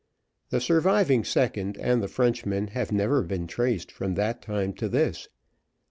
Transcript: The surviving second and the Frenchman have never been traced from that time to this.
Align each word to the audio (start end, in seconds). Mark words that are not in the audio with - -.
The 0.49 0.59
surviving 0.59 1.23
second 1.23 1.77
and 1.77 2.01
the 2.01 2.07
Frenchman 2.07 2.69
have 2.69 2.91
never 2.91 3.21
been 3.21 3.45
traced 3.45 3.91
from 3.91 4.15
that 4.15 4.41
time 4.41 4.73
to 4.77 4.89
this. 4.89 5.27